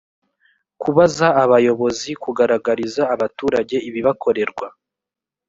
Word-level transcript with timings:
kubaza 0.81 1.27
abayobozi 1.43 2.09
kugaragariza 2.23 3.01
abaturage 3.13 3.75
ibibakorerwa 3.89 4.67